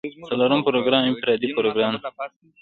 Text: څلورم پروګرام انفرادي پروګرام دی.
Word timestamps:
څلورم 0.29 0.59
پروګرام 0.67 1.03
انفرادي 1.09 1.47
پروګرام 1.57 1.93
دی. 2.01 2.11